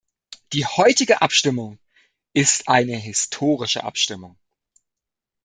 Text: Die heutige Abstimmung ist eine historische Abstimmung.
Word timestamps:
Die 0.53 0.65
heutige 0.65 1.21
Abstimmung 1.21 1.77
ist 2.33 2.67
eine 2.67 2.95
historische 2.97 3.83
Abstimmung. 3.83 4.35